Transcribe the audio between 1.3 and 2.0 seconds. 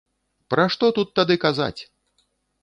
казаць!